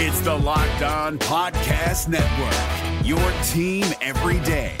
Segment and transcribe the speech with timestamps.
[0.00, 3.18] It's the Locked On Podcast Network, your
[3.48, 4.76] team every day.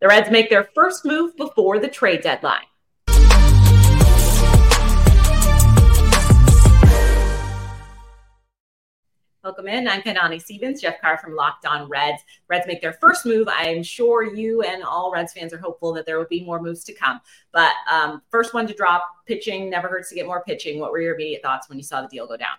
[0.00, 2.64] The Reds make their first move before the trade deadline.
[9.44, 9.86] Welcome in.
[9.86, 12.22] I'm Kainani Stevens, Jeff Carr from Locked On Reds.
[12.48, 13.46] Reds make their first move.
[13.48, 16.82] I'm sure you and all Reds fans are hopeful that there will be more moves
[16.84, 17.20] to come.
[17.52, 20.80] But um, first one to drop pitching never hurts to get more pitching.
[20.80, 22.56] What were your immediate thoughts when you saw the deal go down?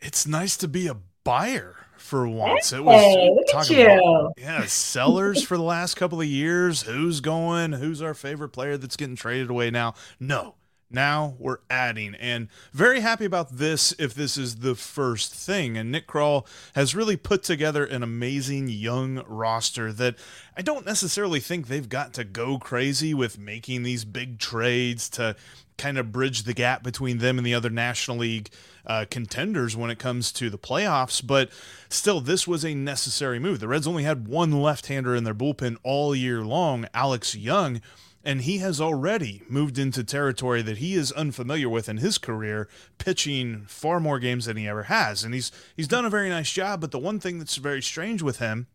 [0.00, 2.70] It's nice to be a buyer for once.
[2.70, 3.86] Hey, it was talking you.
[3.86, 6.82] about yeah, sellers for the last couple of years.
[6.82, 7.72] Who's going?
[7.72, 9.94] Who's our favorite player that's getting traded away now?
[10.20, 10.54] No.
[10.88, 15.76] Now we're adding and very happy about this if this is the first thing.
[15.76, 20.16] And Nick Krall has really put together an amazing young roster that
[20.56, 25.34] I don't necessarily think they've got to go crazy with making these big trades to
[25.76, 28.48] kind of bridge the gap between them and the other National League
[28.86, 31.24] uh, contenders when it comes to the playoffs.
[31.24, 31.50] But
[31.88, 33.60] still, this was a necessary move.
[33.60, 37.80] The Reds only had one left hander in their bullpen all year long, Alex Young.
[38.26, 42.68] And he has already moved into territory that he is unfamiliar with in his career,
[42.98, 45.22] pitching far more games than he ever has.
[45.22, 46.80] And he's he's done a very nice job.
[46.80, 48.66] But the one thing that's very strange with him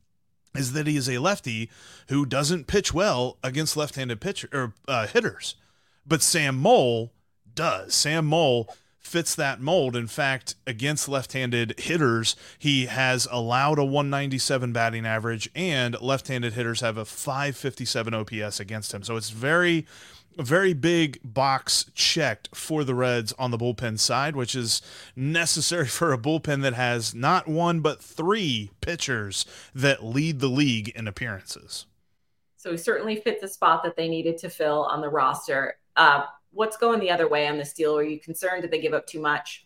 [0.56, 1.70] is that he is a lefty
[2.08, 5.56] who doesn't pitch well against left-handed pitcher or uh, hitters.
[6.08, 7.12] But Sam Moll
[7.54, 7.94] does.
[7.94, 9.96] Sam Moll fits that mold.
[9.96, 16.82] In fact, against left-handed hitters, he has allowed a 197 batting average, and left-handed hitters
[16.82, 19.04] have a 557 OPS against him.
[19.04, 19.86] So it's very,
[20.38, 24.82] very big box checked for the Reds on the bullpen side, which is
[25.16, 30.90] necessary for a bullpen that has not one but three pitchers that lead the league
[30.90, 31.88] in appearances.
[32.58, 35.78] So he certainly fit the spot that they needed to fill on the roster.
[35.96, 37.98] Uh, what's going the other way on this deal?
[37.98, 38.62] Are you concerned?
[38.62, 39.66] Did they give up too much?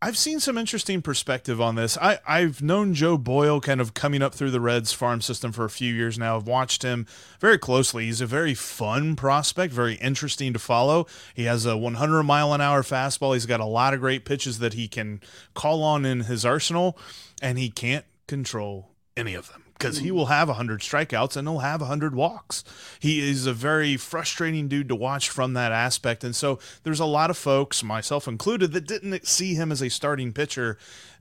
[0.00, 1.98] I've seen some interesting perspective on this.
[1.98, 5.64] I, I've known Joe Boyle kind of coming up through the Reds farm system for
[5.64, 6.36] a few years now.
[6.36, 7.04] I've watched him
[7.40, 8.04] very closely.
[8.04, 11.08] He's a very fun prospect, very interesting to follow.
[11.34, 13.34] He has a 100 mile an hour fastball.
[13.34, 15.20] He's got a lot of great pitches that he can
[15.54, 16.96] call on in his arsenal,
[17.42, 21.60] and he can't control any of them because he will have 100 strikeouts and he'll
[21.60, 22.64] have 100 walks.
[22.98, 26.24] He is a very frustrating dude to watch from that aspect.
[26.24, 29.88] And so there's a lot of folks, myself included, that didn't see him as a
[29.88, 30.78] starting pitcher,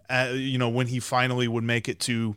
[0.10, 2.36] uh, you know, when he finally would make it to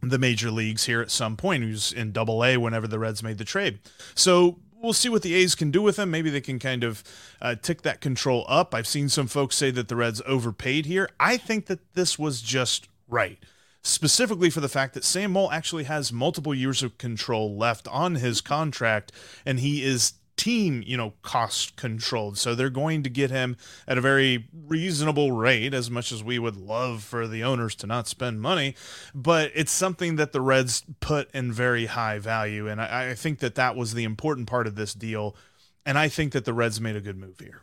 [0.00, 1.64] the major leagues here at some point.
[1.64, 3.80] He was in double A whenever the Reds made the trade.
[4.14, 6.10] So we'll see what the A's can do with him.
[6.10, 7.02] Maybe they can kind of
[7.42, 8.74] uh, tick that control up.
[8.74, 11.08] I've seen some folks say that the Reds overpaid here.
[11.18, 13.38] I think that this was just right
[13.88, 18.16] specifically for the fact that Sam Moll actually has multiple years of control left on
[18.16, 19.12] his contract,
[19.46, 22.38] and he is team, you know, cost controlled.
[22.38, 23.56] So they're going to get him
[23.86, 27.86] at a very reasonable rate, as much as we would love for the owners to
[27.86, 28.74] not spend money.
[29.14, 32.68] But it's something that the Reds put in very high value.
[32.68, 35.36] And I, I think that that was the important part of this deal.
[35.84, 37.62] And I think that the Reds made a good move here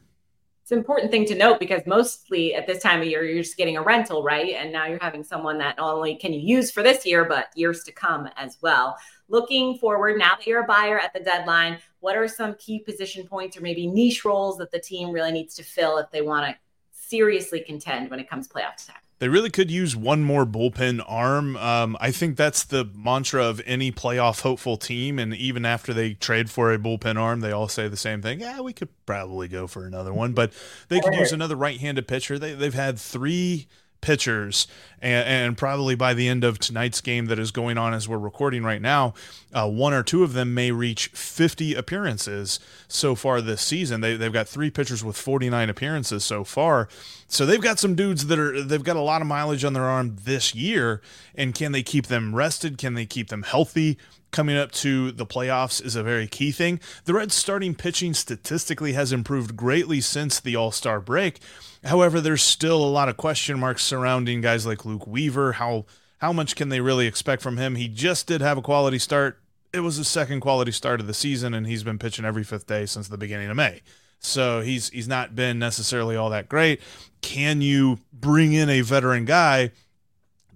[0.66, 3.56] it's an important thing to note because mostly at this time of year you're just
[3.56, 4.56] getting a rental right?
[4.56, 7.50] And now you're having someone that not only can you use for this year but
[7.54, 8.98] years to come as well.
[9.28, 13.28] Looking forward now that you're a buyer at the deadline what are some key position
[13.28, 16.48] points or maybe niche roles that the team really needs to fill if they want
[16.48, 16.56] to
[16.92, 21.56] seriously contend when it comes playoff time they really could use one more bullpen arm.
[21.58, 25.20] Um, I think that's the mantra of any playoff hopeful team.
[25.20, 28.42] And even after they trade for a bullpen arm, they all say the same thing.
[28.42, 30.52] Yeah, we could probably go for another one, but
[30.90, 32.38] they could use another right handed pitcher.
[32.38, 33.68] They, they've had three
[34.06, 34.68] pitchers,
[35.02, 38.20] and, and, probably by the end of tonight's game that is going on as we're
[38.20, 39.16] recording right now,
[39.52, 44.02] uh, one or two of them may reach 50 appearances so far this season.
[44.02, 46.88] They, they've got three pitchers with 49 appearances so far,
[47.28, 49.86] so they've got some dudes that are they've got a lot of mileage on their
[49.86, 51.02] arm this year.
[51.34, 52.78] And can they keep them rested?
[52.78, 53.98] Can they keep them healthy?
[54.36, 56.80] Coming up to the playoffs is a very key thing.
[57.06, 61.40] The Reds starting pitching statistically has improved greatly since the All Star break.
[61.86, 65.54] However, there's still a lot of question marks surrounding guys like Luke Weaver.
[65.54, 65.86] How
[66.18, 67.76] how much can they really expect from him?
[67.76, 69.40] He just did have a quality start.
[69.74, 72.68] It was his second quality start of the season, and he's been pitching every fifth
[72.68, 73.82] day since the beginning of May.
[74.20, 76.82] So he's he's not been necessarily all that great.
[77.22, 79.72] Can you bring in a veteran guy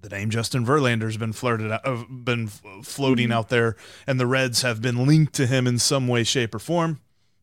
[0.01, 3.33] the name Justin Verlander's been flirted out, uh, been floating mm-hmm.
[3.33, 3.75] out there,
[4.07, 6.99] and the Reds have been linked to him in some way, shape, or form.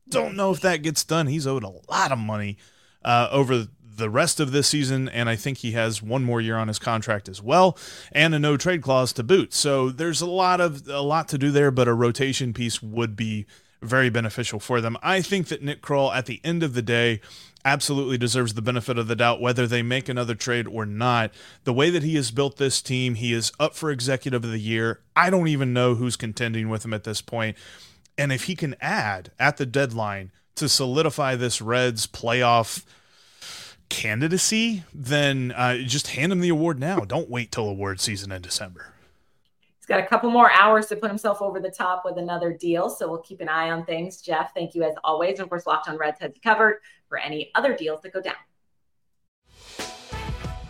[0.08, 1.26] Don't know if that gets done.
[1.26, 2.58] He's owed a lot of money
[3.04, 3.66] uh, over
[3.96, 6.78] the rest of this season, and I think he has one more year on his
[6.78, 7.78] contract as well,
[8.12, 9.54] and a no trade clause to boot.
[9.54, 13.16] So there's a lot of a lot to do there, but a rotation piece would
[13.16, 13.46] be
[13.86, 14.96] very beneficial for them.
[15.02, 17.20] I think that Nick Krall, at the end of the day,
[17.64, 21.32] absolutely deserves the benefit of the doubt whether they make another trade or not.
[21.64, 24.58] The way that he has built this team, he is up for executive of the
[24.58, 25.00] year.
[25.16, 27.56] I don't even know who's contending with him at this point.
[28.16, 32.84] And if he can add at the deadline to solidify this Reds playoff
[33.88, 37.00] candidacy, then uh, just hand him the award now.
[37.00, 38.94] Don't wait till award season in December.
[39.86, 42.90] He's got a couple more hours to put himself over the top with another deal.
[42.90, 44.20] So we'll keep an eye on things.
[44.20, 45.38] Jeff, thank you as always.
[45.38, 48.20] And of course, Locked on Reds has you covered for any other deals that go
[48.20, 48.34] down.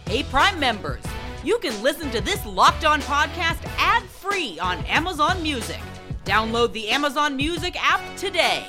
[0.06, 1.02] Hey, Prime members,
[1.42, 5.80] you can listen to this Locked On podcast ad free on Amazon Music.
[6.26, 8.66] Download the Amazon Music app today.